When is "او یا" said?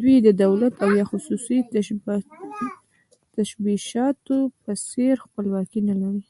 0.84-1.04